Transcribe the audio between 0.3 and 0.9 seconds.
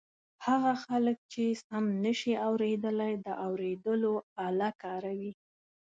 هغه